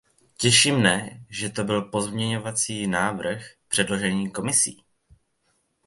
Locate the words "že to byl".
1.29-1.81